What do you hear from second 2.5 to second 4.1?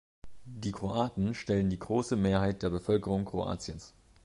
der Bevölkerung Kroatiens.